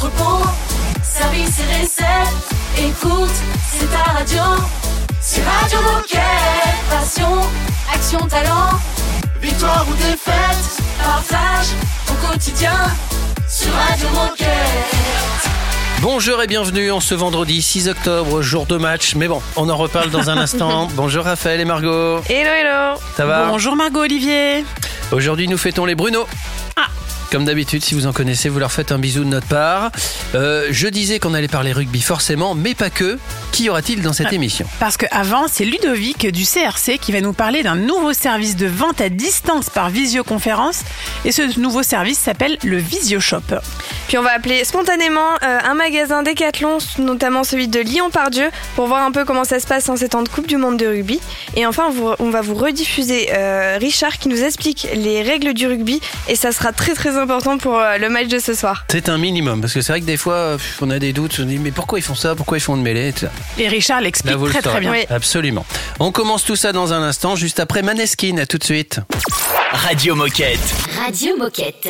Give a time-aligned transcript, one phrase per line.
[0.00, 0.46] entrepôt,
[1.02, 2.48] service et recettes.
[2.78, 3.30] Écoute,
[3.70, 4.42] c'est ta radio.
[5.20, 6.20] C'est Radio Moquette.
[6.88, 7.40] Passion,
[7.92, 8.70] action, talent.
[9.42, 11.66] Victoire ou défaite, partage
[12.08, 12.72] au quotidien
[13.46, 14.48] sur Radio Moquette.
[16.00, 19.14] Bonjour et bienvenue en ce vendredi 6 octobre, jour de match.
[19.16, 20.88] Mais bon, on en reparle dans un instant.
[20.94, 22.20] Bonjour Raphaël et Margot.
[22.26, 22.98] Hello, hello.
[23.16, 24.64] Ça va Bonjour Margot Olivier.
[25.12, 26.26] Aujourd'hui, nous fêtons les Bruno.
[26.76, 26.86] Ah.
[27.30, 29.92] Comme d'habitude, si vous en connaissez, vous leur faites un bisou de notre part.
[30.34, 33.18] Euh, je disais qu'on allait parler rugby forcément, mais pas que.
[33.52, 34.66] Qui y aura-t-il dans cette émission?
[34.80, 38.66] Parce que avant, c'est Ludovic du CRC qui va nous parler d'un nouveau service de
[38.66, 40.80] vente à distance par visioconférence.
[41.24, 43.42] Et ce nouveau service s'appelle le VisioShop.
[44.08, 49.04] Puis on va appeler spontanément euh, un magasin Decathlon, notamment celui de Lyon-Pardieu, pour voir
[49.04, 51.20] un peu comment ça se passe en ces temps de Coupe du Monde de rugby.
[51.54, 55.54] Et enfin, on, vous- on va vous rediffuser euh, Richard qui nous explique les règles
[55.54, 56.00] du rugby.
[56.28, 58.84] Et ça sera très très important pour euh, le match de ce soir.
[58.90, 61.32] C'est un minimum, parce que c'est vrai que des fois, euh, on a des doutes.
[61.34, 62.34] On se dit, mais pourquoi ils font ça?
[62.34, 63.08] Pourquoi ils font de mêlée?
[63.08, 63.32] Et tout ça.
[63.58, 64.92] Et Richard l'explique le très très bien.
[64.92, 65.04] Oui.
[65.08, 65.64] Absolument.
[65.98, 68.38] On commence tout ça dans un instant, juste après Maneskin.
[68.38, 69.00] À tout de suite.
[69.72, 70.58] Radio Moquette.
[71.04, 71.88] Radio Moquette.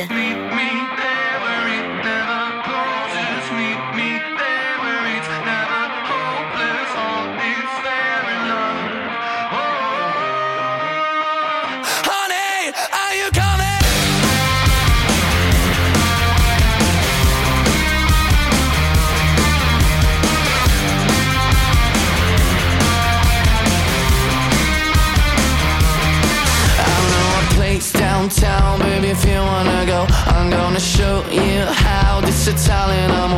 [28.21, 30.05] Downtown, baby, if you wanna go.
[30.27, 32.21] I'm gonna show you how.
[32.21, 33.30] This Italian amor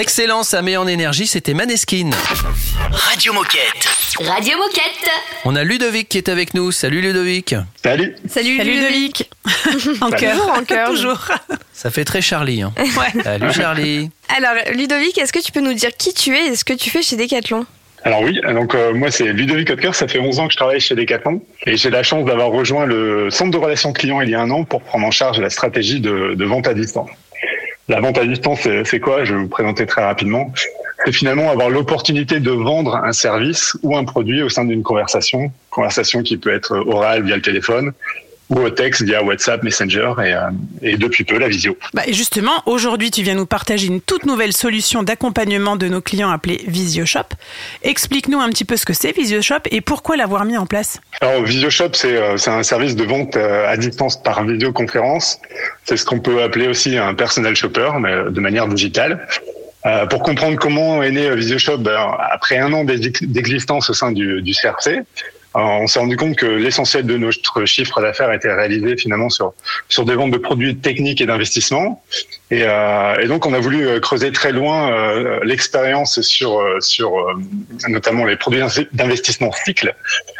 [0.00, 1.26] Excellent, ça met en énergie.
[1.26, 2.08] C'était Maneskin.
[2.90, 3.86] Radio Moquette.
[4.18, 5.10] Radio Moquette.
[5.44, 6.72] On a Ludovic qui est avec nous.
[6.72, 7.54] Salut Ludovic.
[7.82, 8.16] Salut.
[8.26, 9.30] Salut, Salut Ludovic.
[10.00, 10.36] en cœur.
[10.36, 10.88] Toujours en cœur.
[10.88, 11.28] Toujours.
[11.74, 12.62] Ça fait très Charlie.
[12.62, 12.72] Hein.
[12.78, 13.22] Ouais.
[13.22, 14.10] Salut Charlie.
[14.34, 16.88] Alors, Ludovic, est-ce que tu peux nous dire qui tu es et ce que tu
[16.88, 17.66] fais chez Decathlon?
[18.02, 20.80] Alors oui, donc euh, moi c'est Ludovic Hotker, ça fait 11 ans que je travaille
[20.80, 24.34] chez Decathlon et j'ai la chance d'avoir rejoint le centre de relations clients il y
[24.34, 27.10] a un an pour prendre en charge la stratégie de, de vente à distance.
[27.90, 29.24] La vente à distance, c'est- quoi?
[29.24, 30.52] Je vais vous présenter très rapidement.
[31.04, 35.50] C'est finalement avoir l'opportunité de vendre un service ou un produit au sein d'une conversation,
[35.70, 37.92] conversation qui peut être orale via le téléphone
[38.50, 40.40] ou au texte via WhatsApp, Messenger et, euh,
[40.82, 41.76] et depuis peu la visio.
[41.94, 46.00] Bah, et justement, aujourd'hui, tu viens nous partager une toute nouvelle solution d'accompagnement de nos
[46.00, 47.28] clients appelée VisioShop.
[47.82, 51.00] Explique-nous un petit peu ce que c'est VisioShop et pourquoi l'avoir mis en place.
[51.20, 55.38] Alors VisioShop, c'est euh, c'est un service de vente euh, à distance par vidéoconférence.
[55.84, 59.26] C'est ce qu'on peut appeler aussi un personal shopper, mais de manière digitale.
[59.86, 61.96] Euh, pour comprendre comment est né VisioShop, ben,
[62.32, 65.00] après un an d'ex- d'existence au sein du, du CRC,
[65.54, 69.52] on s'est rendu compte que l'essentiel de notre chiffre d'affaires était réalisé finalement sur
[69.88, 72.02] sur des ventes de produits techniques et d'investissement.
[72.52, 76.80] Et, euh, et donc on a voulu euh, creuser très loin euh, l'expérience sur euh,
[76.80, 77.34] sur euh,
[77.88, 78.60] notamment les produits
[78.92, 79.94] d'investissement cycle.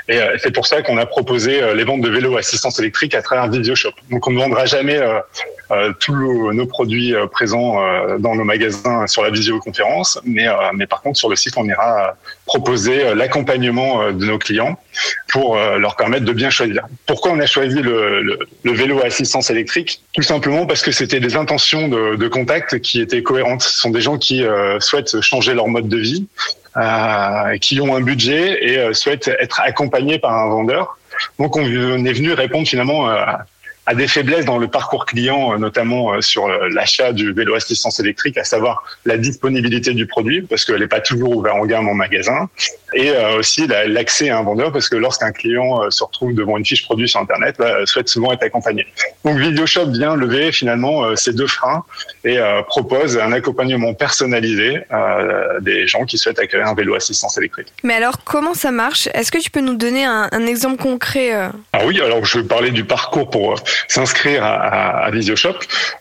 [0.09, 3.23] Et c'est pour ça qu'on a proposé les ventes de vélos à assistance électrique à
[3.23, 3.93] travers VisioShop.
[4.11, 5.01] Donc on ne vendra jamais
[6.01, 7.79] tous nos, produits présents
[8.19, 12.17] dans nos magasins sur la visioconférence, mais mais par contre sur le site on ira
[12.51, 14.77] proposer euh, l'accompagnement euh, de nos clients
[15.29, 16.85] pour euh, leur permettre de bien choisir.
[17.07, 20.03] Pourquoi on a choisi le, vélo à assistance électrique?
[20.15, 23.63] Tout simplement parce que c'était des intentions de, contact qui étaient cohérentes.
[23.63, 24.45] Ce sont des gens qui
[24.81, 26.27] souhaitent changer leur mode de vie,
[27.61, 30.99] qui ont un budget et souhaitent être accompagnés par un vendeur.
[31.39, 33.47] Donc on est venu répondre finalement à
[33.91, 37.57] à des faiblesses dans le parcours client, euh, notamment euh, sur euh, l'achat du vélo
[37.57, 41.67] assistance électrique, à savoir la disponibilité du produit, parce qu'elle n'est pas toujours ouverte en
[41.67, 42.49] gamme en magasin,
[42.95, 46.65] et aussi la- l'accès à un vendeur, parce que lorsqu'un client se retrouve devant une
[46.65, 48.87] fiche produit sur Internet, bah, souhaite souvent être accompagné.
[49.25, 51.83] Donc VideoShop vient lever finalement ces deux freins
[52.25, 54.83] et propose un accompagnement personnalisé
[55.61, 57.69] des gens qui souhaitent acquérir un vélo assistance électrique.
[57.83, 59.09] Mais alors, comment ça marche?
[59.15, 61.33] Est-ce que tu peux nous donner un, un exemple concret
[61.73, 63.55] Ah oui, alors je vais parler du parcours pour
[63.89, 65.55] s'inscrire à, à, à VisioShop.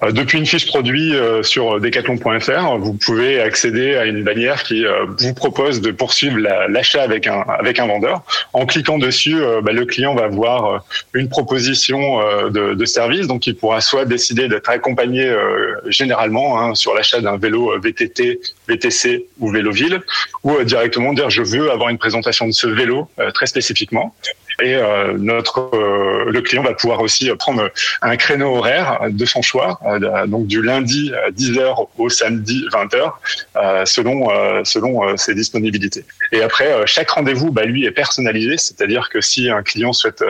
[0.04, 4.86] Euh, depuis une fiche produit euh, sur decathlon.fr, vous pouvez accéder à une bannière qui
[4.86, 8.24] euh, vous propose de poursuivre la- l'achat avec un avec un vendeur.
[8.54, 10.84] En cliquant dessus, bah, le client va voir
[11.14, 16.76] une proposition de, de service, donc il pourra soit décider d'être accompagné euh, généralement hein,
[16.76, 20.02] sur l'achat d'un vélo VTT, VTC ou vélo ville,
[20.44, 24.16] ou euh, directement dire je veux avoir une présentation de ce vélo euh, très spécifiquement.
[24.62, 27.70] Et euh, notre euh, le client va pouvoir aussi prendre
[28.02, 33.12] un créneau horaire de son choix, euh, donc du lundi à 10h au samedi 20h,
[33.56, 34.30] euh, selon
[34.64, 36.06] selon ses disponibilités.
[36.32, 40.24] Et après, chaque rendez-vous, bah, lui, est personnalisé, c'est-à-dire que si un client souhaite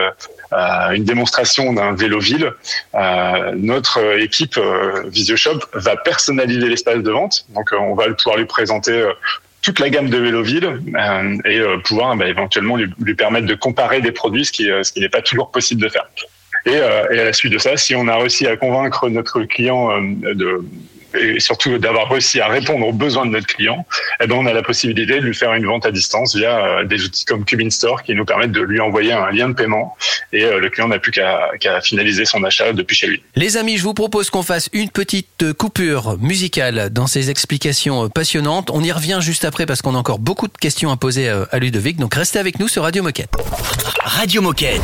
[0.92, 2.52] une démonstration d'un vélo ville,
[3.54, 4.58] notre équipe
[5.06, 7.46] VisioShop va personnaliser l'espace de vente.
[7.50, 9.04] Donc, on va pouvoir lui présenter
[9.62, 13.46] toute la gamme de vélos villes euh, et euh, pouvoir bah, éventuellement lui, lui permettre
[13.46, 16.08] de comparer des produits, ce qui, euh, ce qui n'est pas toujours possible de faire.
[16.66, 19.42] Et, euh, et à la suite de ça, si on a réussi à convaincre notre
[19.42, 20.64] client euh, de
[21.14, 23.86] et surtout d'avoir réussi à répondre aux besoins de notre client,
[24.22, 26.84] eh ben on a la possibilité de lui faire une vente à distance via euh,
[26.84, 29.96] des outils comme Cubin Store qui nous permettent de lui envoyer un lien de paiement
[30.32, 33.22] et euh, le client n'a plus qu'à finaliser son achat depuis chez lui.
[33.34, 38.08] Les amis, je vous propose qu'on fasse une petite coupure musicale dans ces explications euh,
[38.08, 38.70] passionnantes.
[38.70, 41.58] On y revient juste après parce qu'on a encore beaucoup de questions à poser à
[41.58, 41.96] Ludovic.
[41.96, 43.30] Donc restez avec nous sur Radio Moquette.
[44.04, 44.80] Radio Moquette.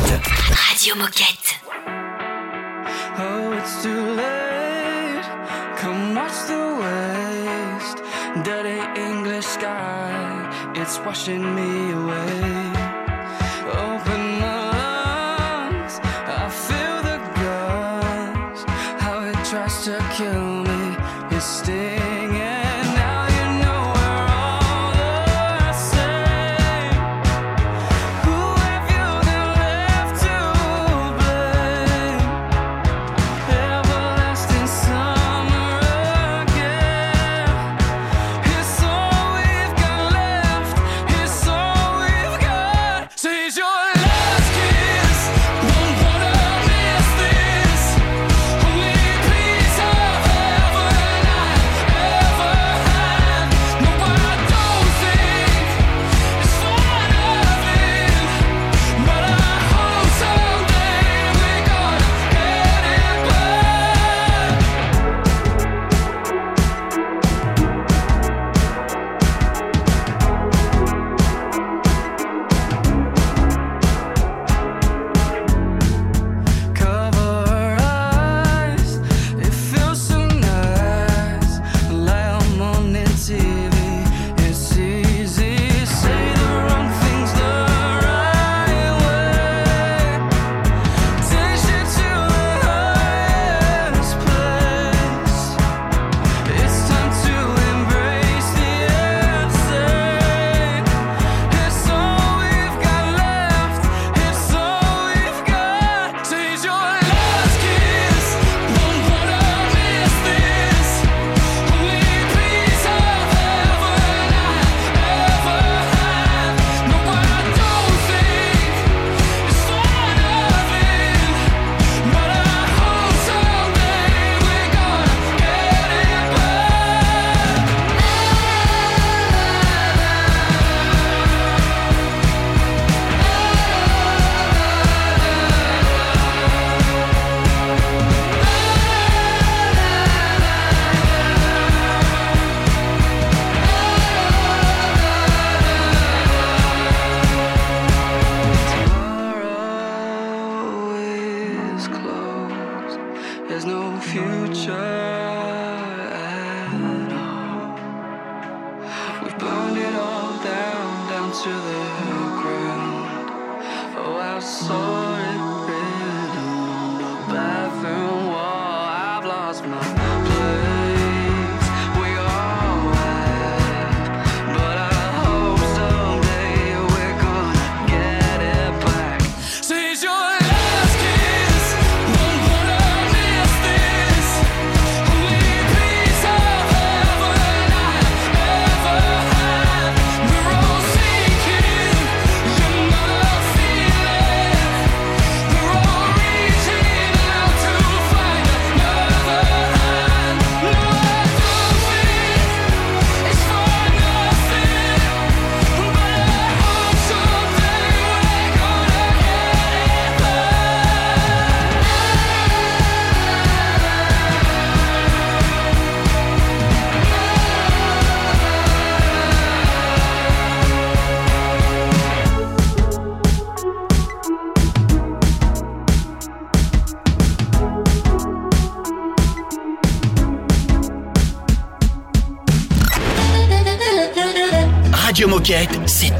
[0.51, 1.57] Radio Moquette.
[3.19, 4.36] Oh, it's too late.
[10.89, 12.56] It's washing me away.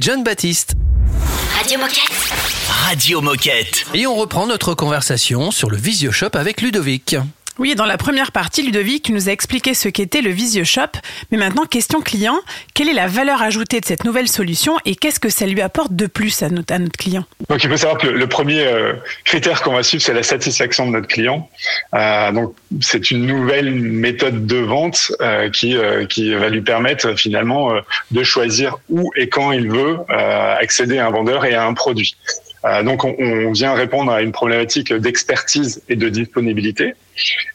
[0.00, 0.74] John Baptiste.
[1.56, 2.12] Radio Moquette.
[2.68, 3.84] Radio Moquette.
[3.94, 7.16] Et on reprend notre conversation sur le Visio-Shop avec Ludovic.
[7.58, 10.88] Oui, dans la première partie, Ludovic, tu nous as expliqué ce qu'était le Visio Shop.
[11.30, 12.38] Mais maintenant, question client.
[12.74, 15.94] Quelle est la valeur ajoutée de cette nouvelle solution et qu'est-ce que ça lui apporte
[15.94, 17.24] de plus à notre, client?
[17.50, 18.94] Donc il faut savoir que le, premier euh,
[19.24, 21.50] critère qu'on va suivre, c'est la satisfaction de notre client.
[21.94, 25.76] Euh, donc c'est une nouvelle méthode de vente euh, qui
[26.08, 27.72] qui va lui permettre finalement
[28.10, 32.16] de choisir où et quand il veut accéder à un vendeur et à un produit.
[32.84, 36.94] Donc on, on vient répondre à une problématique d'expertise et de disponibilité.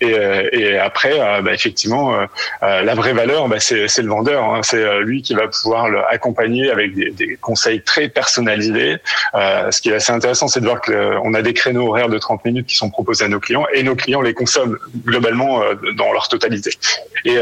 [0.02, 2.26] Et, euh, et après, euh, bah, effectivement, euh,
[2.62, 4.44] la vraie valeur, bah, c'est le vendeur.
[4.44, 4.62] hein.
[4.64, 8.98] C'est lui qui va pouvoir l'accompagner avec des, conseils très personnalisés.
[9.34, 12.46] Ce qui est assez intéressant, c'est de voir qu'on a des créneaux horaires de 30
[12.46, 15.62] minutes qui sont proposés à nos clients et nos clients les consomment globalement
[15.96, 16.72] dans leur totalité.
[17.26, 17.38] Et,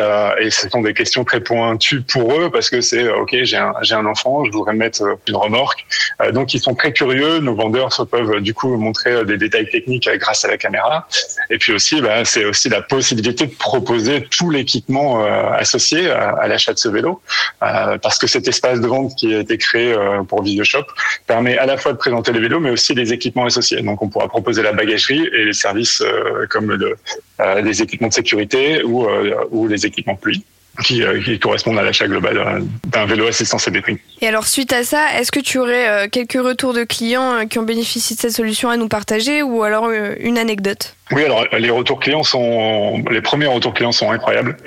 [0.50, 4.06] ce sont des questions très pointues pour eux parce que c'est ok, j'ai un, un
[4.06, 5.86] enfant, je voudrais mettre une remorque.
[6.34, 7.40] Donc ils sont très curieux.
[7.40, 11.08] Nos vendeurs peuvent du coup montrer des détails techniques grâce à la caméra.
[11.50, 16.48] Et puis aussi, bah, c'est aussi la possibilité de proposer tout l'équipement euh, associé à,
[16.48, 17.20] l'achat de ce vélo,
[17.64, 20.86] euh, parce que cet espace de vente qui a été créé euh, pour VideoShop
[21.26, 23.82] permet à la fois de présenter les vélos, mais aussi les équipements associés.
[23.82, 26.96] Donc, on pourra proposer la bagagerie et les services euh, comme le,
[27.64, 29.08] les équipements de sécurité ou,
[29.50, 30.46] ou les équipements pluie.
[30.84, 34.02] Qui, euh, qui correspondent à l'achat global d'un vélo assistance électrique.
[34.22, 37.46] Et alors suite à ça, est-ce que tu aurais euh, quelques retours de clients euh,
[37.46, 40.96] qui ont bénéficié de cette solution à nous partager ou alors euh, une anecdote?
[41.12, 44.58] Oui, alors les retours clients sont, les premiers retours clients sont incroyables.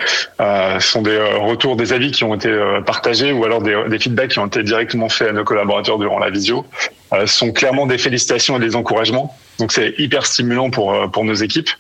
[0.41, 3.77] Euh, ce sont des retours, des avis qui ont été euh, partagés ou alors des,
[3.89, 6.65] des feedbacks qui ont été directement faits à nos collaborateurs durant la visio.
[7.13, 9.37] Euh, ce sont clairement des félicitations et des encouragements.
[9.59, 11.71] Donc c'est hyper stimulant pour pour nos équipes.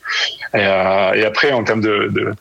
[0.55, 2.33] Et, euh, et après, en termes de, de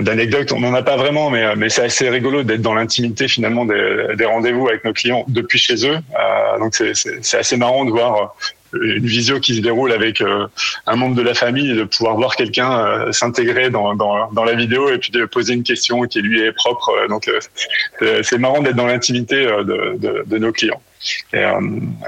[0.00, 3.64] d'anecdotes, on n'en a pas vraiment, mais, mais c'est assez rigolo d'être dans l'intimité finalement
[3.64, 5.96] des, des rendez-vous avec nos clients depuis chez eux.
[5.96, 8.34] Euh, donc c'est, assez marrant de voir
[8.74, 10.46] euh, une visio qui se déroule avec euh,
[10.86, 14.44] un membre de la famille et de pouvoir voir quelqu'un euh, s'intégrer dans, dans, dans
[14.44, 16.90] la vidéo et puis de poser une question qui lui est propre.
[16.90, 20.80] Euh, Donc euh, c'est- marrant d'être dans l'intimité euh, de, de, de nos clients.
[21.32, 21.60] Et euh,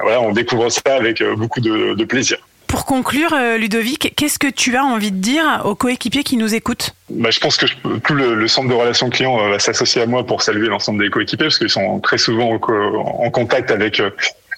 [0.03, 2.39] voilà, on découvre ça avec euh, beaucoup de, de plaisir.
[2.71, 6.55] Pour conclure, euh, Ludovic, qu'est-ce que tu as envie de dire aux coéquipiers qui nous
[6.55, 7.67] écoutent Bah, je pense que
[7.99, 11.03] tout le, le centre de relations clients euh, va s'associer à moi pour saluer l'ensemble
[11.03, 14.11] des coéquipiers parce qu'ils sont très souvent en contact avec euh,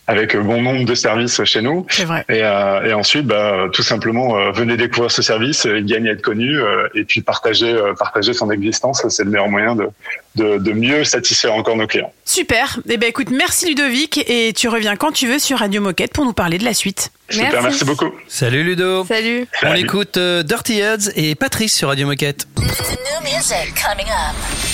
[0.09, 1.87] avec bon nombre de services chez nous.
[1.89, 2.25] C'est vrai.
[2.29, 6.13] Et, euh, et ensuite, bah, tout simplement, euh, venez découvrir ce service, euh, gagner à
[6.15, 9.07] être connu euh, et puis partager euh, partager son existence.
[9.09, 9.89] C'est le meilleur moyen de,
[10.35, 12.13] de de mieux satisfaire encore nos clients.
[12.25, 12.81] Super.
[12.89, 16.25] Eh ben écoute, merci Ludovic et tu reviens quand tu veux sur Radio Moquette pour
[16.25, 17.11] nous parler de la suite.
[17.31, 18.11] Super, merci beaucoup.
[18.29, 19.05] Salut Ludo.
[19.05, 19.47] Salut.
[19.63, 19.81] On Salut.
[19.81, 22.47] écoute euh, Dirty Heads et Patrice sur Radio Moquette.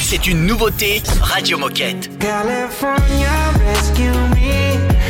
[0.00, 2.08] C'est une nouveauté Radio Moquette.
[2.18, 3.28] California,
[3.66, 4.97] rescue me.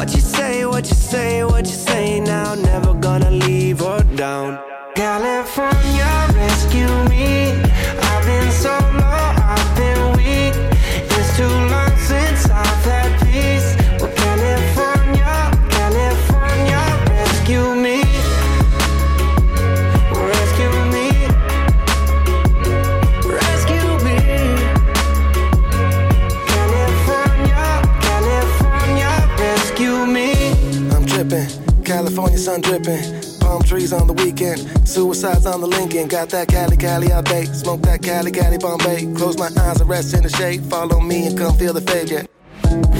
[0.00, 2.54] What you say, what you say, what you say now.
[2.54, 4.58] Never gonna leave her down.
[4.94, 7.52] California, rescue me.
[8.08, 8.89] I've been so
[32.40, 33.04] sun dripping.
[33.40, 36.08] Palm trees on the weekend, suicides on the Lincoln.
[36.08, 39.12] Got that Cali Cali out date, smoke that Cali Cali Bombay.
[39.14, 40.62] Close my eyes and rest in the shade.
[40.64, 42.24] Follow me and come feel the fade, yeah.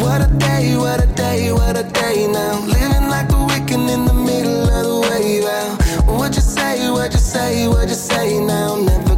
[0.02, 2.60] What a day, what a day, what a day now.
[2.66, 6.18] Living like a weekend in the middle of the wave out.
[6.18, 8.76] What you say, what you say, what you say now.
[8.76, 9.09] Never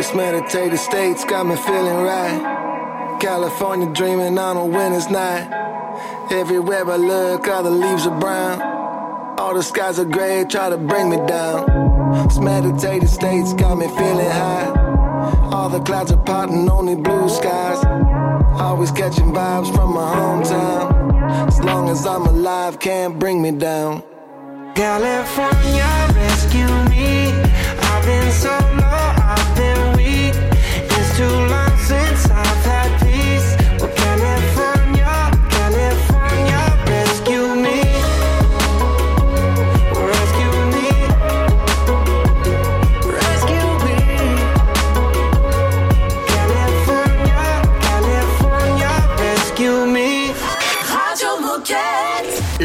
[0.00, 3.18] This meditative state's got me feeling right.
[3.20, 5.46] California dreaming on a winter's night.
[6.30, 8.62] Everywhere I look, all the leaves are brown.
[9.38, 11.66] All the skies are gray, try to bring me down.
[12.28, 14.72] This meditative state's got me feeling high.
[15.52, 17.84] All the clouds are parting, only blue skies.
[18.58, 21.46] Always catching vibes from my hometown.
[21.46, 24.02] As long as I'm alive, can't bring me down.
[24.74, 27.32] California, rescue me.
[27.90, 29.79] I've been so low, I've been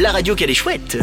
[0.06, 0.98] La radio qu'elle est chouette.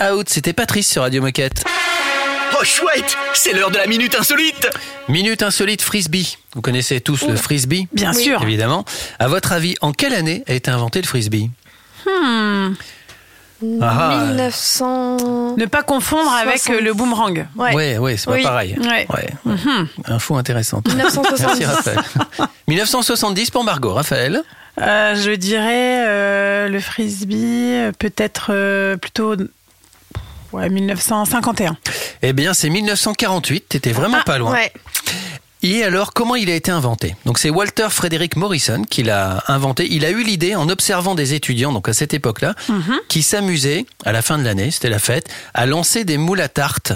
[0.00, 1.64] Is out, c'était Patrice sur Radio Moquette.
[2.60, 4.68] Oh chouette, c'est l'heure de la minute insolite.
[5.08, 6.38] Minute insolite frisbee.
[6.54, 8.22] Vous connaissez tous le frisbee Bien Oui.
[8.22, 8.42] sûr.
[8.42, 8.84] Évidemment.
[9.18, 11.50] À votre avis, en quelle année a été inventé le frisbee
[12.06, 12.74] Hmm.
[13.80, 15.56] Ah, 1900.
[15.56, 17.46] Ne pas confondre avec euh, le boomerang.
[17.56, 17.74] Ouais.
[17.74, 18.42] Ouais, ouais, c'est pas Oui.
[18.42, 18.76] pareil.
[18.78, 19.06] Ouais.
[19.08, 19.88] Ouais, Mhm.
[20.08, 20.86] Info intéressante.
[20.88, 21.40] 1970.
[21.46, 22.00] Merci Raphaël.
[22.68, 23.94] 1970 pour Margot.
[23.94, 24.42] Raphaël
[24.80, 29.34] Euh, je dirais euh, le frisbee, peut-être euh, plutôt
[30.54, 31.76] ouais, 1951.
[32.22, 33.68] Eh bien, c'est 1948.
[33.68, 34.52] T'étais vraiment Ah, pas loin.
[34.52, 34.72] Ouais.
[35.62, 37.16] Et alors, comment il a été inventé?
[37.24, 39.86] Donc, c'est Walter Frederick Morrison qui l'a inventé.
[39.90, 42.54] Il a eu l'idée en observant des étudiants, donc à cette époque-là,
[43.08, 46.48] qui s'amusaient à la fin de l'année, c'était la fête, à lancer des moules à
[46.50, 46.92] tarte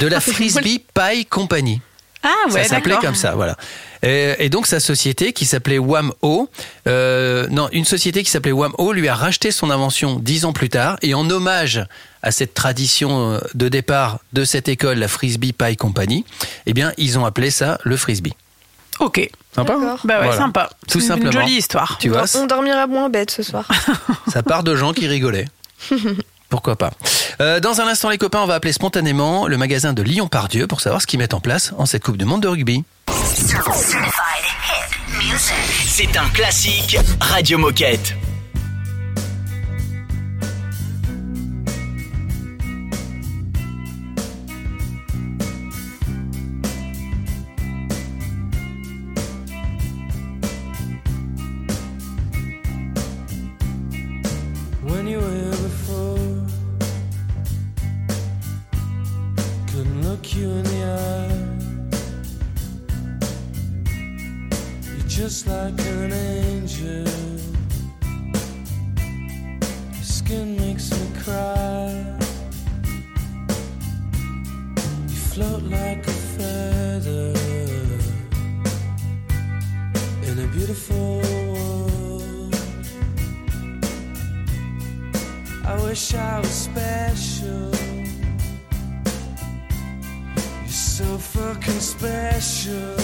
[0.00, 1.82] de la Frisbee Pie Company.
[2.24, 3.56] Ah ouais, ça s'appelait comme ça, voilà.
[4.02, 6.48] Et, et donc sa société qui s'appelait Wham-O,
[6.86, 10.68] euh, non, une société qui s'appelait Wham-O lui a racheté son invention dix ans plus
[10.68, 11.84] tard et en hommage
[12.22, 16.24] à cette tradition euh, de départ de cette école, la Frisbee Pie Company,
[16.66, 18.34] eh bien ils ont appelé ça le frisbee.
[19.00, 19.30] Ok.
[19.54, 19.96] Sympa hein.
[20.04, 20.36] Bah ouais, Voilà.
[20.36, 20.70] sympa.
[20.88, 21.30] Tout Une simplement.
[21.32, 21.98] jolie histoire.
[22.00, 23.68] Tu vois, On dormira moins bête ce soir.
[24.32, 25.46] ça part de gens qui rigolaient.
[26.48, 26.90] Pourquoi pas
[27.40, 30.80] Euh, Dans un instant, les copains, on va appeler spontanément le magasin de Lyon-Pardieu pour
[30.80, 32.84] savoir ce qu'ils mettent en place en cette Coupe du Monde de rugby.
[35.86, 38.14] C'est un classique Radio Moquette.
[55.16, 56.18] When before.
[59.68, 61.48] Couldn't look you in the eye.
[64.84, 67.06] You're just like an angel.
[69.94, 72.04] Your skin makes me cry.
[75.08, 77.32] You float like a feather
[80.28, 81.77] in a beautiful world.
[85.68, 87.70] I wish I was special.
[90.62, 92.97] You're so fucking special.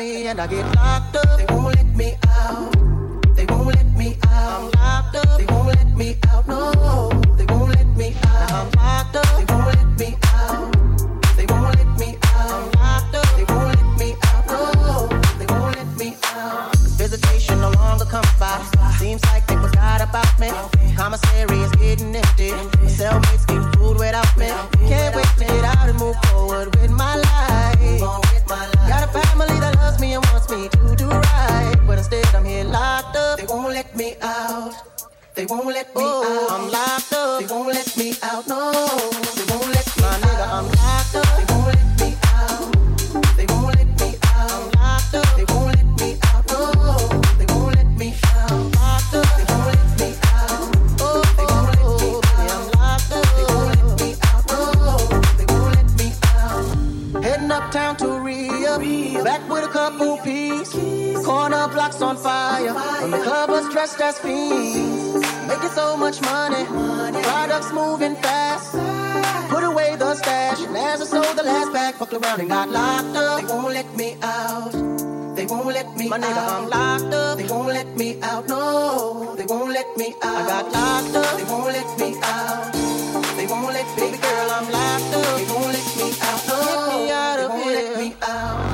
[0.00, 1.38] Me and I get locked up.
[1.38, 2.72] They won't let me out.
[3.36, 4.50] They won't let me out.
[4.56, 5.38] I'm locked up.
[5.38, 6.48] They won't let me out.
[6.48, 8.50] No, they won't let me out.
[8.58, 9.28] I'm locked up.
[9.36, 10.08] They won't let me
[10.38, 11.36] out.
[11.36, 12.50] They won't let me out.
[12.56, 13.28] I'm locked up.
[13.36, 14.46] They won't let me out.
[14.46, 15.06] No,
[15.38, 16.76] they won't let me out.
[17.02, 18.56] Visitation no longer comes by.
[18.98, 20.48] Seems like they forgot about me.
[20.96, 22.52] Commissary is getting empty.
[22.96, 24.48] Cellmates get food without me.
[24.88, 28.79] Can't wait to get out and move forward with my life.
[35.40, 36.50] They won't let me out.
[36.50, 37.40] I'm locked up.
[37.40, 38.46] They won't let me out.
[38.46, 40.20] No, they won't let me out.
[40.20, 41.24] Nigga, I'm locked up.
[41.38, 42.68] They won't let me out.
[43.38, 44.50] They won't let me out.
[44.52, 45.24] I'm locked up.
[45.38, 46.44] They won't let me out.
[46.46, 46.60] No,
[47.38, 48.50] they won't let me out.
[48.52, 49.24] I'm locked up.
[49.38, 50.76] They won't let me out.
[51.00, 52.60] Oh, they won't let me out.
[52.60, 53.24] I'm locked up.
[53.32, 54.44] They won't let me out.
[54.52, 57.24] No, they won't let me out.
[57.24, 60.70] Heading uptown to Rio, back with a couple peas.
[61.24, 64.99] Corner blocks on fire, and the club was dressed as fiends.
[65.50, 66.64] Making so much money,
[67.24, 68.70] products moving fast.
[69.50, 72.68] Put away the stash, and as I sold the last pack, fucked around and got
[72.68, 73.40] locked up.
[73.40, 74.70] They won't let me out.
[75.34, 77.36] They won't let me My nigga, I'm locked up.
[77.36, 78.46] They won't let me out.
[78.46, 80.36] No, they won't let me out.
[80.36, 81.36] I got locked up.
[81.36, 82.72] They won't let me out.
[83.36, 85.36] They won't let baby girl, I'm locked up.
[85.36, 86.40] They won't let me out.
[86.46, 87.74] No, get me out of here.
[87.74, 88.69] Let me out.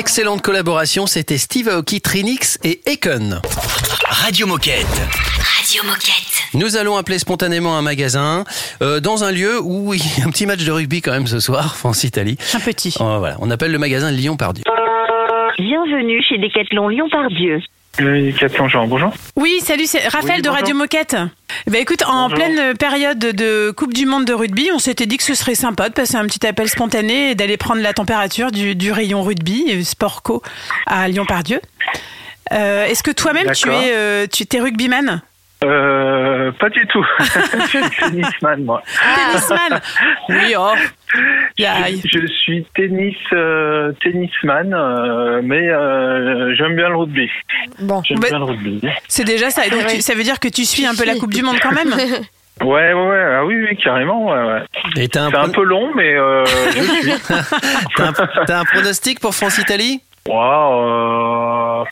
[0.00, 3.38] Excellente collaboration, c'était Steve Aoki, Trinix et Econ.
[4.08, 4.86] Radio Moquette.
[4.86, 6.54] Radio Moquette.
[6.54, 8.44] Nous allons appeler spontanément un magasin
[8.80, 11.26] euh, dans un lieu où il y a un petit match de rugby quand même
[11.26, 12.38] ce soir, France-Italie.
[12.54, 12.94] Un petit.
[12.98, 14.64] Oh, voilà, on appelle le magasin Lyon-Pardieu.
[15.58, 17.60] Bienvenue chez Decathlon Lyon-Pardieu.
[18.02, 18.34] Oui,
[18.88, 19.12] bonjour.
[19.62, 20.48] Salut, c'est Raphaël Oui, de.
[20.48, 21.16] Radio Moquette.
[21.66, 22.36] Ben, écoute, en Bonjour.
[22.38, 25.88] pleine période de Coupe du Monde de rugby, on s'était dit que ce serait sympa
[25.88, 29.66] de passer un petit appel spontané et d'aller prendre la température du, du rayon rugby,
[29.68, 30.42] euh, sport co,
[30.86, 31.60] à Lyon-Pardieu.
[32.52, 35.22] Euh, Est-ce que toi-même tu es, euh, tu es tennisman
[35.62, 37.04] Euh, pas du tout.
[37.20, 38.82] je suis tennisman, moi.
[39.32, 39.80] Tennisman
[40.30, 40.72] Oui, oh.
[41.58, 47.28] Je, je suis tennis, euh, tennisman, euh, mais euh, j'aime bien le rugby.
[47.80, 48.02] Bon.
[48.04, 48.80] J'aime Bah- bien le rugby.
[49.08, 49.66] C'est déjà ça.
[49.66, 51.58] Et donc, tu- ça veut dire que tu suis un peu la Coupe du Monde
[51.62, 51.92] quand même
[52.62, 53.34] Ouais, ouais, ouais.
[53.38, 54.26] Ah oui, oui, carrément.
[54.26, 54.60] Ouais, ouais.
[54.60, 57.12] Un, C'est un pro- peu long, mais euh, je suis.
[57.96, 60.00] t'as un- un pronostic pour France-Italie?
[60.28, 61.84] Wow,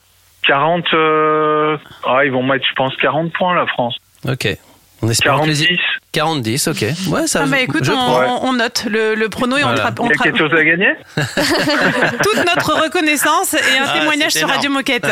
[0.47, 0.85] 40.
[0.95, 3.97] euh, ah, ils vont mettre, je pense, 40 points, la France.
[4.29, 4.49] Ok.
[5.01, 5.55] On espère que les...
[5.55, 5.79] 40-10.
[6.13, 7.13] 40-10, ok.
[7.13, 9.91] Ouais, ça Ah bah écoute, je on, note le, le prono et on, Voilà.
[9.91, 10.93] tra- on Il y a tra- quelque chose à gagner?
[11.17, 14.49] Toute notre reconnaissance et un Ah, témoignage sur.
[14.49, 15.07] Radio Moquette.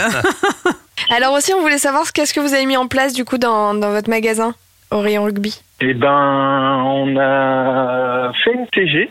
[1.16, 3.74] Alors aussi, on voulait savoir qu'est-ce que vous avez mis en place du coup dans,
[3.74, 4.54] dans votre magasin
[4.90, 5.60] au rayon rugby?
[5.80, 9.08] Eh ben, on a fait une TG,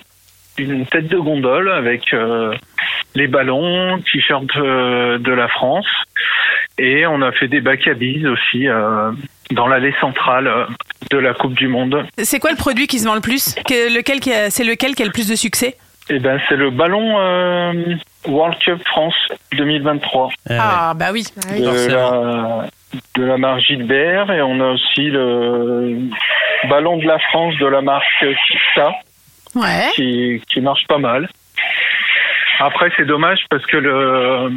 [0.58, 2.54] une tête de gondole avec euh,
[3.15, 5.88] les ballons, t-shirt euh, de la France,
[6.78, 9.12] et on a fait des bacs à bises aussi euh,
[9.52, 10.50] dans l'allée centrale
[11.12, 12.06] de la Coupe du Monde.
[12.18, 13.56] C'est quoi le produit qui se vend le plus?
[13.68, 15.78] Que- lequel qui a- C'est lequel qui a le plus de succès?
[16.10, 17.96] Eh ben, c'est le ballon euh,
[18.28, 19.15] World Cup France
[19.58, 21.24] 2023 Ah bah oui.
[21.50, 22.68] de la,
[23.15, 25.98] de la marque Gilbert, et on a aussi le
[26.70, 28.91] ballon de la France de la marque Kista.
[29.56, 29.89] Ouais.
[29.96, 31.30] qui, qui marche pas mal.
[32.60, 34.52] Après, c'est dommage parce que le,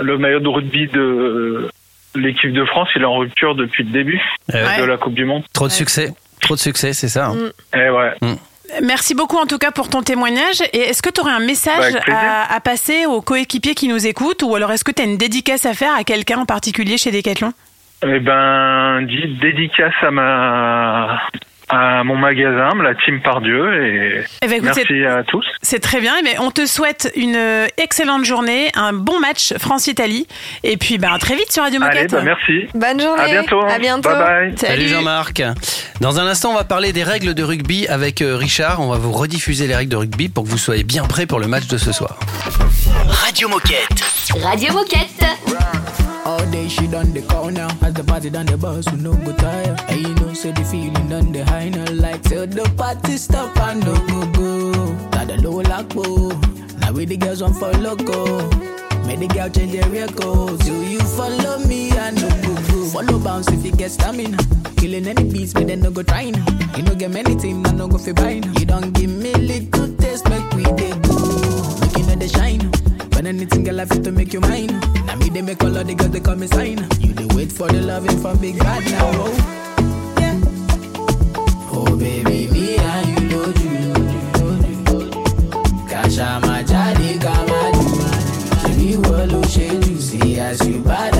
[0.00, 1.68] le maillot de rugby de
[2.14, 4.20] l'équipe de France, il est en rupture depuis le début
[4.52, 4.78] Ouais.
[4.80, 5.42] de la Coupe du Monde.
[5.52, 6.12] Trop de succès.
[6.40, 7.28] Trop de succès, c'est ça.
[7.28, 7.50] hein.
[7.74, 8.12] Et ouais.
[8.82, 10.60] Merci beaucoup en tout cas pour ton témoignage.
[10.72, 12.04] Et est-ce que tu aurais un Bah, message plaisir.
[12.14, 15.16] à, à passer aux coéquipiers qui nous écoutent ou alors est-ce que tu as une
[15.16, 17.52] dédicace à faire à quelqu'un en particulier chez Decathlon?
[18.06, 21.20] Eh ben, dis dédicace à ma
[21.68, 25.44] à mon magasin, la team Pardieu, et Eh ben, écoute, merci à tous.
[25.62, 26.14] C'est très bien.
[26.22, 30.26] Mais on te souhaite une euh, excellente journée, un bon match France-Italie.
[30.62, 32.12] Et puis bah, à très vite sur Radio Allez, Moquette.
[32.12, 32.66] bah merci.
[32.74, 33.22] Bonne journée.
[33.22, 33.64] À bientôt.
[33.66, 34.08] À bientôt.
[34.10, 34.18] Bye
[34.50, 34.58] bye.
[34.58, 35.42] Salut Jean-Marc.
[36.00, 38.80] Dans un instant, on va parler des règles de rugby avec euh, Richard.
[38.80, 41.40] On va vous rediffuser les règles de rugby pour que vous soyez bien prêts pour
[41.40, 42.18] le match de ce soir.
[43.08, 44.02] Radio Moquette.
[44.42, 46.13] Radio Moquette.
[46.26, 47.68] All day she done the call now.
[47.82, 49.76] As the party done the bus, we no go tire.
[49.88, 51.84] And you know, say the feeling done the high now.
[51.92, 54.72] Like till the party stop and no go go.
[55.10, 55.94] Got the low lock
[56.80, 58.48] Now we the girls on for loco.
[59.06, 60.64] Make the girl change their records.
[60.64, 61.90] Do you follow me?
[61.92, 62.84] I no go go.
[62.86, 64.38] Follow bounce if you get stamina.
[64.76, 66.44] Killing any beats, but then no go try now.
[66.76, 68.52] You no get many team, I no go fi buy now.
[68.58, 71.16] You don't give me little taste, make we dey go.
[71.96, 72.63] You know the shine.
[73.24, 74.66] When anything girl I fit to make you mine.
[75.06, 76.86] Now me they make all of the girls they call me sign.
[77.00, 79.10] You they wait for the loving from big bad now.
[79.14, 79.32] Oh,
[80.20, 80.40] yeah.
[81.72, 83.94] oh baby, me and you know you.
[85.88, 87.84] Kasha my jadi kama do.
[88.60, 91.16] Shebi wolo sheju see as you bad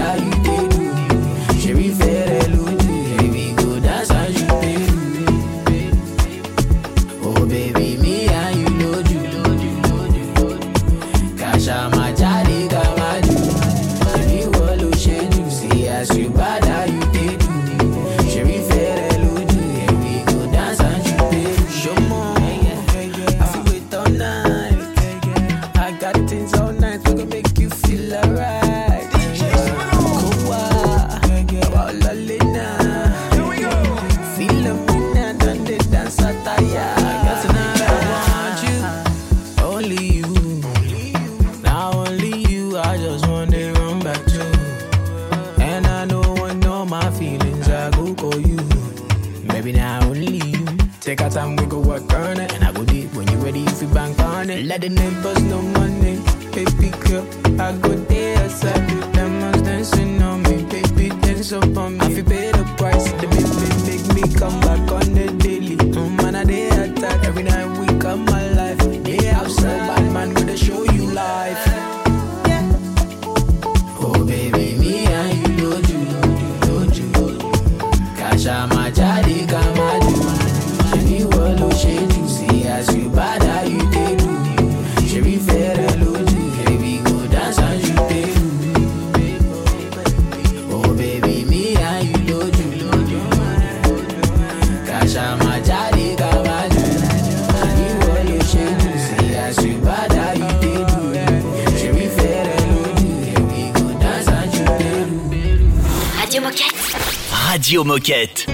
[107.85, 108.53] Moquette.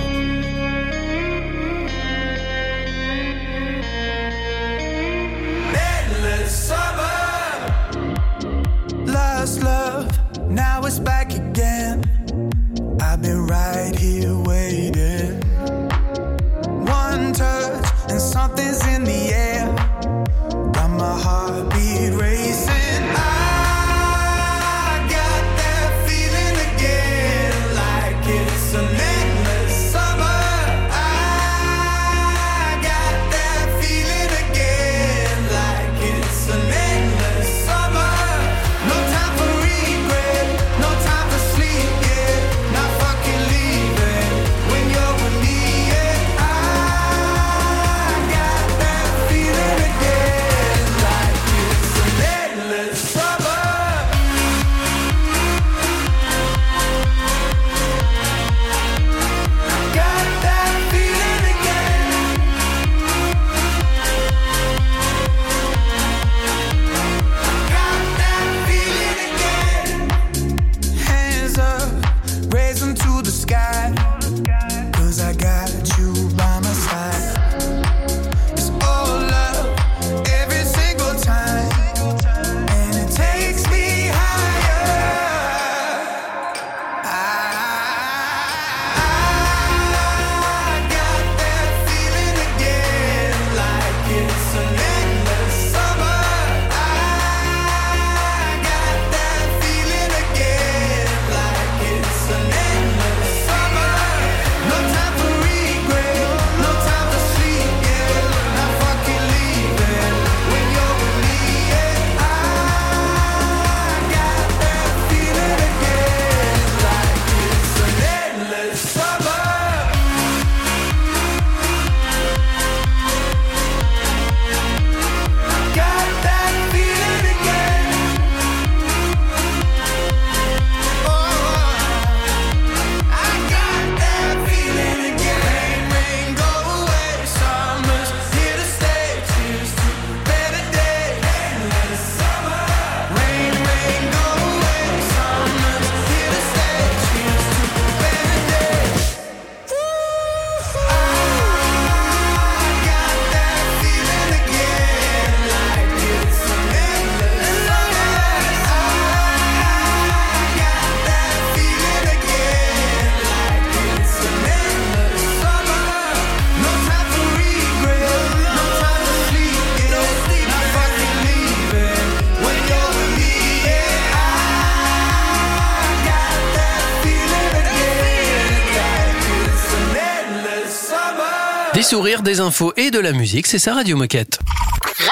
[181.91, 184.39] Sourires, des infos et de la musique, c'est ça Radio Moquette.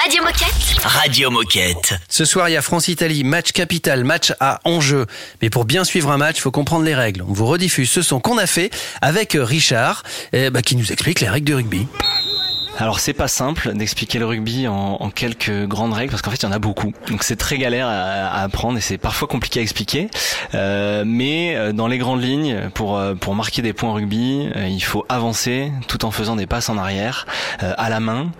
[0.01, 0.79] Radio Moquette.
[0.81, 1.95] Radio Moquette.
[2.07, 5.05] Ce soir, il y a France-Italie, match capital, match à enjeu.
[5.41, 7.23] Mais pour bien suivre un match, il faut comprendre les règles.
[7.27, 8.69] On vous rediffuse ce son qu'on a fait
[9.01, 11.85] avec Richard, eh ben, qui nous explique les règles du rugby.
[12.77, 16.37] Alors c'est pas simple d'expliquer le rugby en, en quelques grandes règles parce qu'en fait
[16.37, 16.93] il y en a beaucoup.
[17.09, 20.09] Donc c'est très galère à, à apprendre et c'est parfois compliqué à expliquer.
[20.53, 24.67] Euh, mais euh, dans les grandes lignes, pour euh, pour marquer des points rugby, euh,
[24.67, 27.27] il faut avancer tout en faisant des passes en arrière,
[27.63, 28.31] euh, à la main,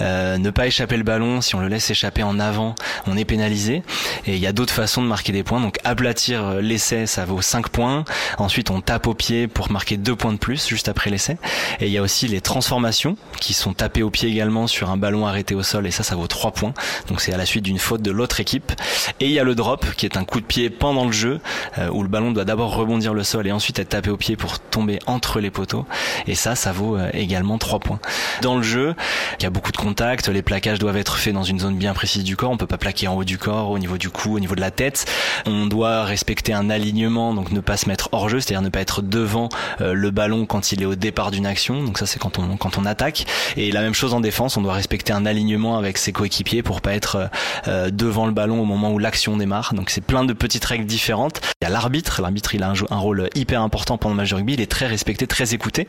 [0.00, 1.40] ne pas échapper le ballon.
[1.40, 2.76] Si on le laisse échapper en avant,
[3.08, 3.82] on est pénalisé.
[4.26, 5.60] Et il y a d'autres façons de marquer des points.
[5.60, 8.04] Donc aplatir l'essai, ça vaut 5 points.
[8.38, 11.36] Ensuite on tape au pied pour marquer 2 points de plus juste après l'essai.
[11.80, 14.96] Et il y a aussi les transformations qui sont tapées au pied également sur un
[14.96, 16.74] ballon arrêté au sol et ça ça vaut 3 points.
[17.08, 18.72] Donc c'est à la suite d'une faute de l'autre équipe.
[19.20, 21.40] Et il y a le drop qui est un coup de pied pendant le jeu
[21.78, 24.36] euh, où le ballon doit d'abord rebondir le sol et ensuite être tapé au pied
[24.36, 25.86] pour tomber entre les poteaux.
[26.26, 28.00] Et ça ça vaut euh, également 3 points.
[28.42, 28.94] Dans le jeu,
[29.38, 31.94] il y a beaucoup de contacts, les plaquages doivent être faits dans une zone bien
[31.94, 34.36] précise du corps, on peut pas plaquer en haut du corps, au niveau du cou,
[34.36, 35.06] au niveau de la tête.
[35.46, 38.80] On doit respecter un alignement, donc ne pas se mettre hors jeu, c'est-à-dire ne pas
[38.80, 39.48] être devant
[39.80, 41.82] euh, le ballon quand il est au départ d'une action.
[41.82, 43.24] Donc ça c'est quand on quand on attaque.
[43.72, 46.94] La même chose en défense, on doit respecter un alignement avec ses coéquipiers pour pas
[46.94, 47.30] être
[47.66, 49.74] euh, devant le ballon au moment où l'action démarre.
[49.74, 51.40] Donc c'est plein de petites règles différentes.
[51.60, 54.36] Il y a l'arbitre, l'arbitre il a un, rôle hyper important pendant le match de
[54.36, 55.88] rugby, il est très respecté, très écouté.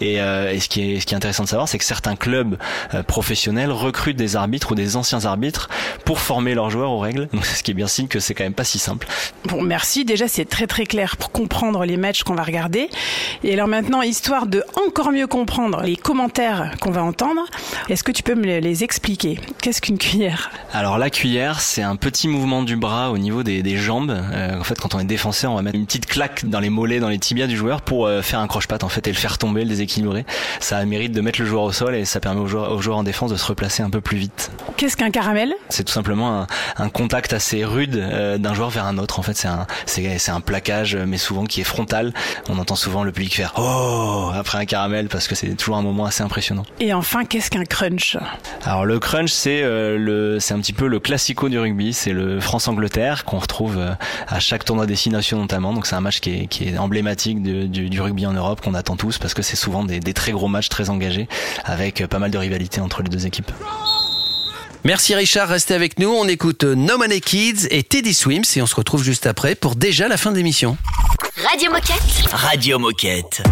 [0.00, 2.16] Et, euh, et ce qui est ce qui est intéressant de savoir, c'est que certains
[2.16, 2.58] clubs
[2.94, 5.68] euh, professionnels recrutent des arbitres ou des anciens arbitres
[6.04, 7.28] pour former leurs joueurs aux règles.
[7.32, 9.06] Donc ce qui est bien signe que c'est quand même pas si simple.
[9.44, 10.04] Bon, merci.
[10.04, 12.88] Déjà, c'est très très clair pour comprendre les matchs qu'on va regarder.
[13.44, 17.17] Et alors maintenant, histoire de encore mieux comprendre les commentaires qu'on va entendre,
[17.88, 19.40] est-ce que tu peux me les- expliquer?
[19.60, 20.50] Qu'est-ce qu'une cuillère?
[20.72, 24.10] Alors la cuillère, c'est un petit mouvement du bras au niveau des, des jambes.
[24.10, 26.70] Euh, en fait, quand on est défenseur, on va mettre une petite claque dans les
[26.70, 29.16] mollets, dans les tibias du joueur pour euh, faire un croche-patte en fait et le
[29.16, 30.24] faire tomber, le déséquilibrer.
[30.60, 32.46] Ça mérite de mettre le joueur au sol et ça permet aux
[32.80, 34.50] joueurs en défense de se replacer un peu plus vite.
[34.76, 35.52] Qu'est-ce qu'un caramel?
[35.70, 36.46] C'est tout simplement un,
[36.76, 39.18] un contact assez rude euh, d'un joueur vers un autre.
[39.18, 42.12] En fait, c'est un, c'est, c'est un plaquage, mais souvent qui est frontal.
[42.48, 45.82] On entend souvent le public faire oh après un caramel parce que c'est toujours un
[45.82, 46.64] moment assez impressionnant.
[46.78, 48.16] Et enfin, qu'est-ce qu'un crunch?
[48.64, 51.92] Alors le crunch, c'est euh, le, c'est un petit peu le classico du rugby.
[51.94, 53.92] C'est le France-Angleterre qu'on retrouve euh,
[54.26, 55.72] à chaque tournoi destination notamment.
[55.72, 58.60] Donc c'est un match qui est, qui est emblématique de- du, du rugby en Europe
[58.60, 61.28] qu'on attend tous parce que c'est souvent des, des très gros matchs très engagés
[61.64, 63.50] avec euh, pas mal de rivalité entre les deux équipes.
[64.84, 66.08] Merci Richard, restez avec nous.
[66.10, 69.74] On écoute No Money Kids et Teddy Swims et on se retrouve juste après pour
[69.76, 70.76] déjà la fin de l'émission.
[71.50, 72.28] Radio Moquette.
[72.32, 73.42] Radio Moquette.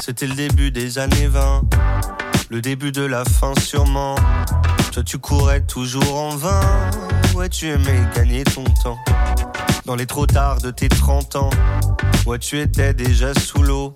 [0.00, 1.62] C'était le début des années 20,
[2.50, 4.16] le début de la fin sûrement.
[4.92, 6.60] Toi tu courais toujours en vain,
[7.36, 8.98] ouais tu aimais gagner ton temps.
[9.86, 11.50] Dans les trop tard de tes 30 ans,
[12.26, 13.94] ouais tu étais déjà sous l'eau.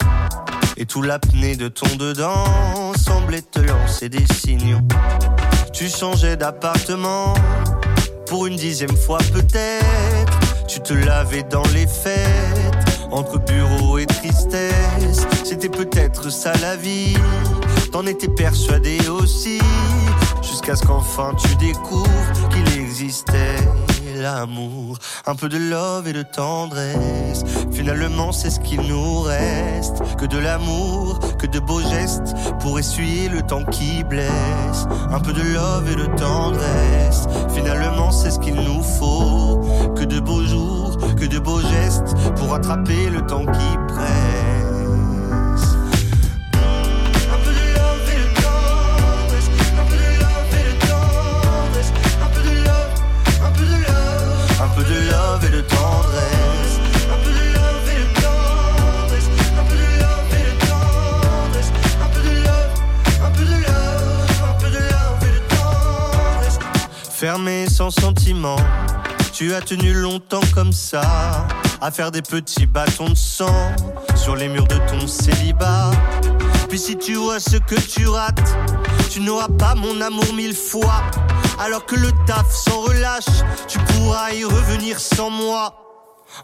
[0.77, 4.81] Et tout l'apnée de ton dedans semblait te lancer des signaux.
[5.73, 7.35] Tu changeais d'appartement
[8.27, 10.67] pour une dixième fois peut-être.
[10.67, 15.27] Tu te lavais dans les fêtes, entre bureau et tristesse.
[15.45, 17.15] C'était peut-être ça la vie,
[17.95, 19.61] t'en étais persuadé aussi.
[20.43, 23.55] Jusqu'à ce qu'enfin tu découvres qu'il existait
[24.17, 27.45] l'amour, un peu de love et de tendresse.
[27.71, 30.03] Finalement, c'est ce qu'il nous reste.
[30.19, 34.89] Que de l'amour, que de beaux gestes pour essuyer le temps qui blesse.
[35.11, 37.29] Un peu de love et de tendresse.
[37.55, 39.61] Finalement, c'est ce qu'il nous faut.
[39.95, 44.24] Que de beaux jours, que de beaux gestes pour attraper le temps qui presse.
[67.25, 68.57] Fermé sans sentiment.
[69.33, 71.47] Tu as tenu longtemps comme ça,
[71.81, 73.73] à faire des petits bâtons de sang
[74.15, 75.91] sur les murs de ton célibat.
[76.69, 78.55] Puis si tu vois ce que tu rates,
[79.11, 81.03] tu n'auras pas mon amour mille fois.
[81.59, 83.25] Alors que le taf s'en relâche,
[83.69, 85.75] tu pourras y revenir sans moi.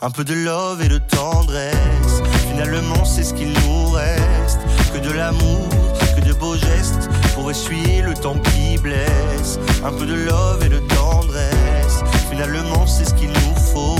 [0.01, 4.61] Un peu de love et de tendresse, finalement c'est ce qu'il nous reste.
[4.95, 5.69] Que de l'amour,
[6.17, 9.59] que de beaux gestes pour essuyer le temps qui blesse.
[9.85, 13.97] Un peu de love et de tendresse, finalement c'est ce qu'il nous faut.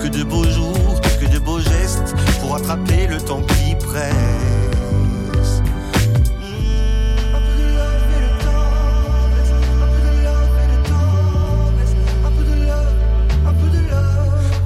[0.00, 4.63] Que de beaux jours, que de beaux gestes pour attraper le temps qui presse.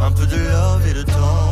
[0.08, 1.47] Un peu de love et de tendresse.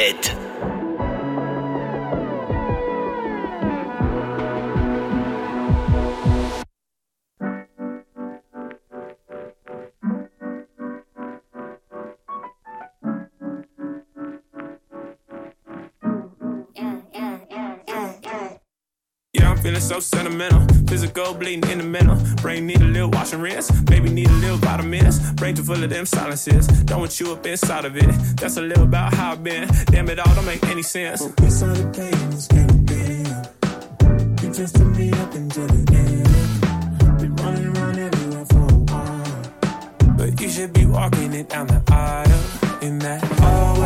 [0.00, 0.40] Radio Moquette.
[19.34, 20.69] Yeah, I'm feeling so sentimental.
[21.10, 22.16] Physical bleeding in the middle.
[22.36, 23.68] Brain need a little wash and rinse.
[23.82, 25.32] Baby need a little vitamins.
[25.32, 26.68] Brain too full of them silences.
[26.84, 28.08] Don't want you up inside of it.
[28.36, 29.68] That's a little about how I've been.
[29.86, 31.22] Damn it all don't make any sense.
[31.22, 33.26] Inside the pain is getting big.
[34.42, 37.18] You just took me up into the air.
[37.18, 40.16] Been running around everywhere for a while.
[40.16, 43.80] But you should be walking it down the aisle in that all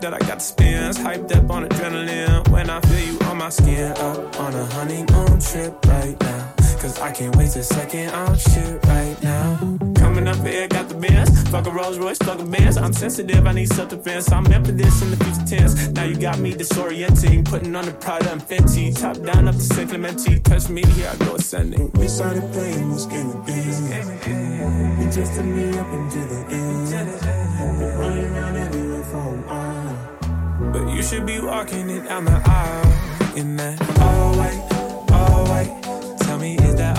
[0.00, 0.98] that I got the spins.
[0.98, 3.92] Hyped up on adrenaline when I feel you on my skin.
[3.92, 6.54] Up on a honeymoon trip right now.
[6.80, 9.56] Cause I can't wait a second, I'm shit right now.
[9.96, 11.50] Coming up here, got the bands.
[11.50, 12.76] Fuck a Rolls Royce, fuck a Benz.
[12.76, 14.30] I'm sensitive, I need self defense.
[14.30, 15.88] I'm meant for this in the future tense.
[15.88, 17.44] Now you got me disorienting.
[17.44, 18.96] Putting on the Prada and Fenty.
[18.96, 20.38] Top down up to San Clemente.
[20.38, 21.90] Touch me, here I go ascending.
[21.94, 23.66] Inside the pain is getting big.
[25.02, 27.98] You took me up into the end.
[27.98, 28.67] Running around
[30.72, 36.18] But you should be walking it down the aisle in that all white, all white.
[36.20, 36.97] Tell me, is that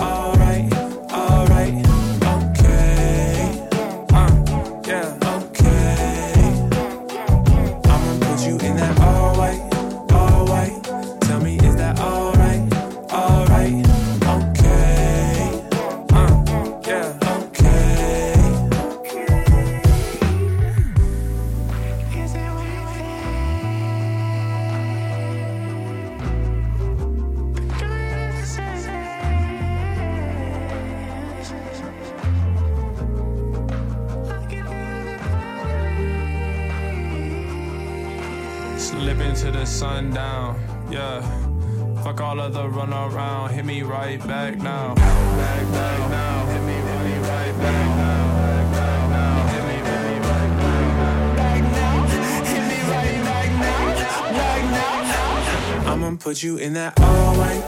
[43.99, 44.95] right back now.
[44.95, 46.45] Back, back now.
[46.45, 48.19] Hit me, hit me right back now.
[55.91, 57.63] I'ma put you in that all white,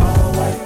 [0.00, 0.65] all white.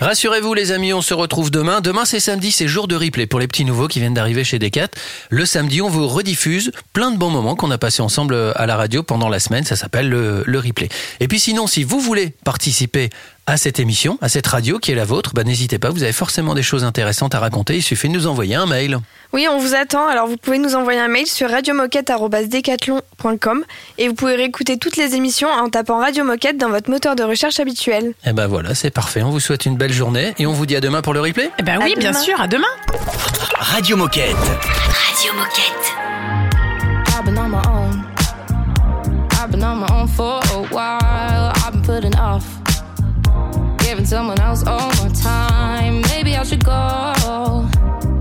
[0.00, 1.80] Rassurez-vous les amis, on se retrouve demain.
[1.80, 4.58] Demain c'est samedi, c'est jour de replay pour les petits nouveaux qui viennent d'arriver chez
[4.58, 4.88] Decat.
[5.30, 8.76] Le samedi, on vous rediffuse plein de bons moments qu'on a passés ensemble à la
[8.76, 9.64] radio pendant la semaine.
[9.64, 10.88] Ça s'appelle le, le replay.
[11.20, 13.10] Et puis sinon, si vous voulez participer
[13.46, 16.12] à cette émission, à cette radio qui est la vôtre, bah, n'hésitez pas, vous avez
[16.12, 17.76] forcément des choses intéressantes à raconter.
[17.76, 18.98] Il suffit de nous envoyer un mail.
[19.32, 20.06] Oui, on vous attend.
[20.06, 23.64] Alors, vous pouvez nous envoyer un mail sur radiomoquette.decathlon.com
[23.98, 27.22] et vous pouvez réécouter toutes les émissions en tapant Radio Moquette dans votre moteur de
[27.22, 28.14] recherche habituel.
[28.26, 29.22] Et ben voilà, c'est parfait.
[29.22, 31.50] On vous souhaite une belle journée et on vous dit à demain pour le replay.
[31.58, 32.64] Eh ben oui, bien sûr, à demain.
[33.60, 34.36] Radio Moquette.
[35.18, 37.08] Radio Moquette.
[37.08, 38.06] I've been on my own.
[39.32, 41.52] I've been on my own for a while.
[41.56, 42.46] I've been putting off
[43.78, 46.02] giving someone else all my time.
[46.02, 47.68] Maybe I should go.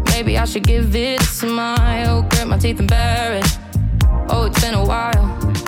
[0.05, 2.23] Maybe I should give it a smile.
[2.31, 3.59] Grit my teeth and bear it.
[4.29, 5.66] Oh, it's been a while.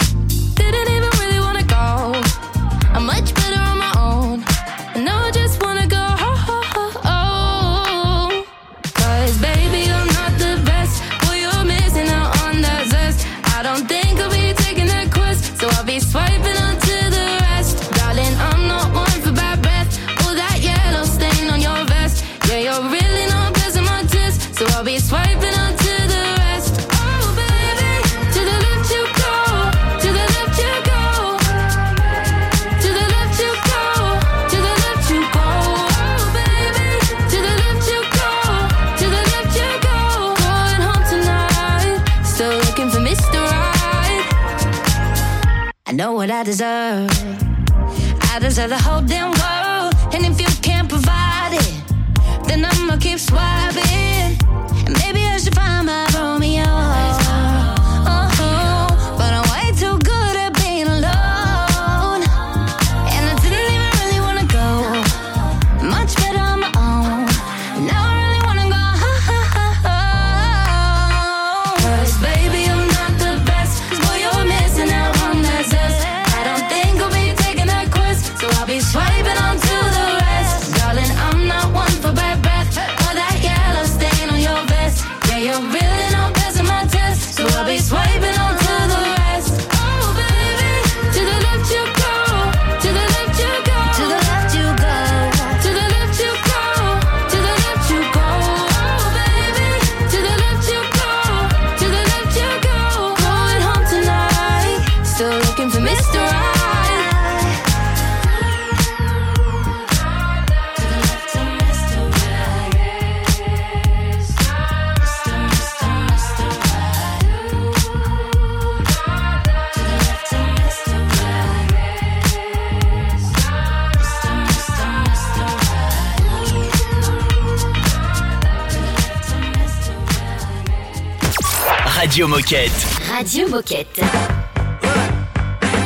[132.00, 132.72] Radio Moquette.
[133.10, 134.02] Radio Moquette.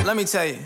[0.05, 0.59] Let me tell you.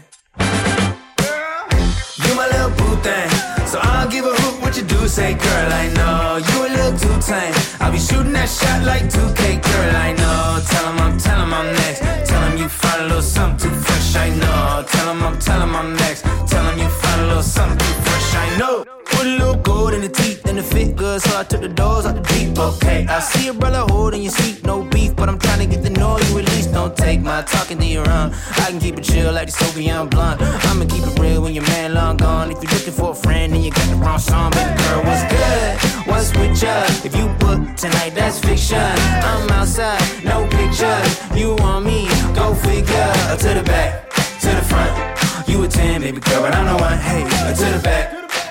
[2.17, 3.29] You my little boo thing.
[3.65, 5.07] So I'll give a hoot what you do.
[5.07, 7.53] Say, girl, I know you a little too tame.
[7.79, 10.59] I'll be shooting that shot like 2K, girl, I know.
[10.67, 11.99] Tell him I'm, tell him I'm next.
[12.27, 14.83] Tell him you find a little something too fresh, I know.
[14.85, 16.23] Tell him I'm, tell him I'm next.
[16.51, 18.86] Tell him you find a little something too fresh, I know.
[19.17, 21.73] Put a little gold in the teeth and it fit good, so I took the
[21.81, 22.57] doors out the deep.
[22.57, 25.83] Okay, I see a brother holding your seat, no beef, but I'm trying to get
[25.83, 26.37] the know you.
[26.77, 28.31] Don't take my talking to your own.
[28.51, 30.39] I can keep it chill like the Soviet blunt.
[30.41, 32.51] I'ma keep it real when your man long gone.
[32.51, 35.23] If you're looking for a friend and you got the wrong song, baby girl, what's
[35.33, 36.07] good?
[36.07, 36.85] What's with ya?
[37.03, 38.77] If you book tonight, that's fiction.
[38.77, 41.09] I'm outside, no pictures.
[41.35, 42.07] You want me?
[42.35, 43.11] Go figure.
[43.43, 44.09] To the back,
[44.41, 45.49] to the front.
[45.49, 46.97] You a 10, baby girl, but I'm the one.
[46.99, 48.16] Hey, to the back,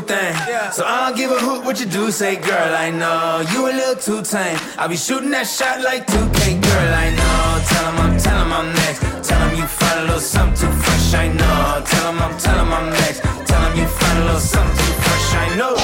[0.00, 0.72] My thing.
[0.72, 2.10] So I don't give a hoot what you do.
[2.10, 4.58] Say, girl, I know you a little too tame.
[4.78, 7.64] I'll be shooting that shot like 2K, girl, I know.
[7.68, 9.28] Tell him I'm, tell him I'm next.
[9.28, 11.82] Tell him you find a little something too fresh, I know.
[11.86, 13.20] Tell him I'm, tell him I'm next.
[13.46, 15.74] Tell him you find a little something too fresh, I know.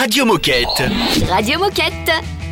[0.00, 1.30] Radio Moquette.
[1.30, 2.45] Radio Moquette.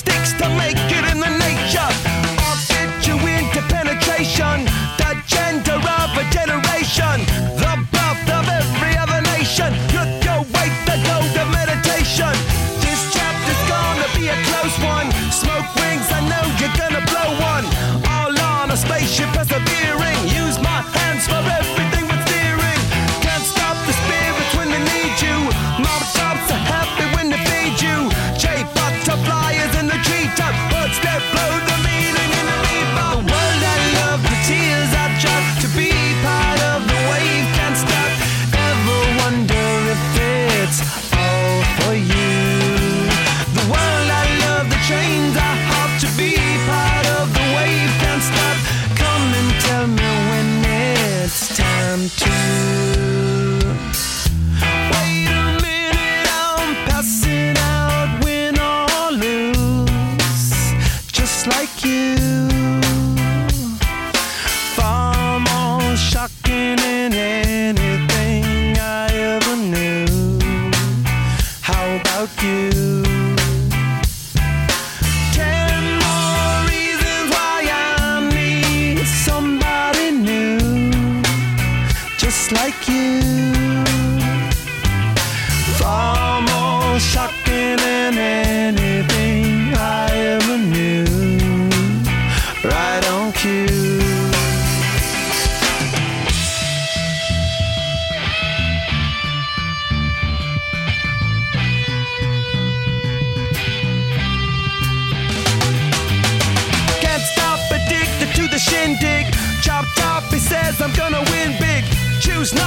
[0.00, 0.99] sticks to make you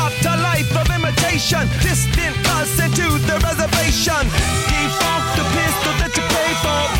[0.04, 1.68] adopt a life of imitation.
[1.82, 4.24] Distant cousin to the reservation.
[4.68, 6.93] Default the pistol that you pay for.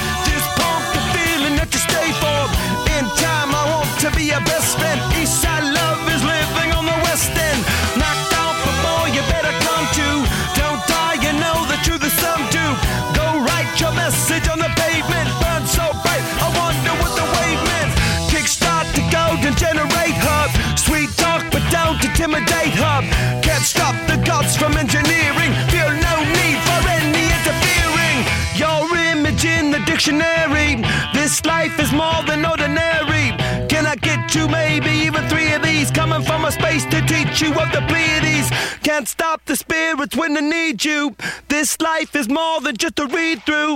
[24.58, 28.20] From engineering, feel no need for any interfering.
[28.56, 30.82] Your image in the dictionary,
[31.14, 33.36] this life is more than ordinary.
[33.68, 35.92] Can I get you maybe even three of these?
[35.92, 38.50] Coming from a space to teach you of the Pleiades.
[38.84, 41.16] Can't stop the spirits when they need you.
[41.50, 43.76] This life is more than just a read through.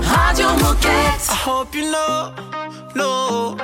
[0.00, 1.28] Radio Moquette.
[1.28, 2.34] I hope you know,
[2.94, 3.56] know.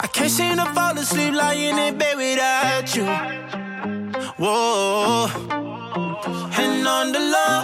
[0.00, 3.69] I can't seem to fall asleep lying in bed without you
[4.38, 5.28] whoa.
[6.58, 7.60] And on the low,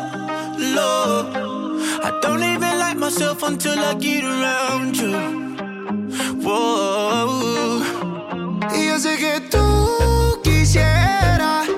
[0.77, 1.47] low.
[2.03, 5.17] I don't even like myself until I get around you.
[6.43, 7.83] Whoa.
[8.75, 11.69] Y yo sé que tú quisieras.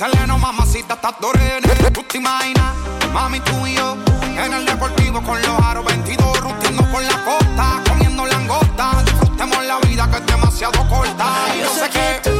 [0.00, 1.60] Selena, mamacita, estás torene.
[1.92, 2.74] Tú te imaginas,
[3.12, 3.98] mami, tú y yo.
[4.42, 9.02] En el deportivo con los aros 22, ruteando por la costa, comiendo langosta.
[9.04, 11.26] Disfrutemos la vida que es demasiado corta.
[11.54, 12.39] Y yo sé que.